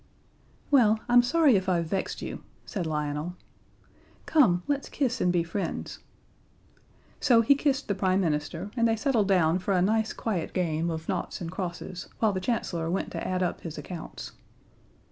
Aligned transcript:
"Well, 0.71 0.99
I'm 1.07 1.21
sorry 1.21 1.55
if 1.55 1.69
I've 1.69 1.85
vexed 1.85 2.23
you," 2.23 2.41
said 2.65 2.87
Lionel. 2.87 3.35
"Come, 4.25 4.63
let's 4.65 4.89
kiss 4.89 5.21
and 5.21 5.31
be 5.31 5.43
friends." 5.43 5.99
So 7.19 7.41
he 7.43 7.53
kissed 7.53 7.87
the 7.87 7.93
Prime 7.93 8.19
Minister, 8.19 8.71
and 8.75 8.87
they 8.87 8.95
settled 8.95 9.27
down 9.27 9.59
for 9.59 9.75
a 9.75 9.79
nice 9.83 10.11
quiet 10.11 10.53
game 10.53 10.89
of 10.89 11.07
noughts 11.07 11.39
and 11.39 11.51
crosses 11.51 12.07
while 12.17 12.33
the 12.33 12.41
Chancellor 12.41 12.89
went 12.89 13.11
to 13.11 13.23
add 13.27 13.43
up 13.43 13.61
his 13.61 13.77
accounts. 13.77 14.31